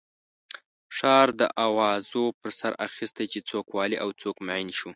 [0.97, 4.89] ښار د اوازو پر سر اخستی چې څوک والي او څوک معین شو.